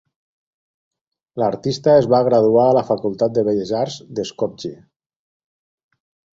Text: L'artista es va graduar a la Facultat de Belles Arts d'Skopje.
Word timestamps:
L'artista 1.41 1.93
es 1.97 2.09
va 2.15 2.23
graduar 2.29 2.65
a 2.71 2.73
la 2.79 2.85
Facultat 2.89 3.37
de 3.37 3.45
Belles 3.53 3.77
Arts 3.83 4.01
d'Skopje. 4.21 4.75